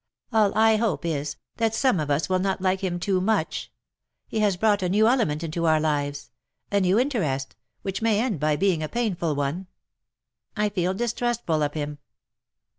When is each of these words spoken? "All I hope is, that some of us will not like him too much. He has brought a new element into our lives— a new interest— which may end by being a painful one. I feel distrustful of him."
"All 0.33 0.51
I 0.57 0.77
hope 0.77 1.05
is, 1.05 1.35
that 1.57 1.75
some 1.75 1.99
of 1.99 2.09
us 2.09 2.27
will 2.27 2.39
not 2.39 2.59
like 2.59 2.79
him 2.79 2.99
too 2.99 3.21
much. 3.21 3.71
He 4.27 4.39
has 4.39 4.57
brought 4.57 4.81
a 4.81 4.89
new 4.89 5.07
element 5.07 5.43
into 5.43 5.67
our 5.67 5.79
lives— 5.79 6.31
a 6.71 6.81
new 6.81 6.97
interest— 6.97 7.55
which 7.83 8.01
may 8.01 8.19
end 8.19 8.39
by 8.39 8.55
being 8.55 8.81
a 8.81 8.89
painful 8.89 9.35
one. 9.35 9.67
I 10.57 10.69
feel 10.69 10.95
distrustful 10.95 11.61
of 11.61 11.75
him." 11.75 11.99